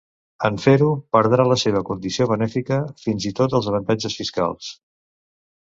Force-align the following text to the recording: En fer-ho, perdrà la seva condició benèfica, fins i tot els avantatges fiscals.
En 0.47 0.55
fer-ho, 0.61 0.87
perdrà 1.17 1.45
la 1.51 1.57
seva 1.65 1.83
condició 1.89 2.27
benèfica, 2.33 2.79
fins 3.05 3.31
i 3.31 3.35
tot 3.41 3.57
els 3.59 3.71
avantatges 3.73 4.21
fiscals. 4.23 4.73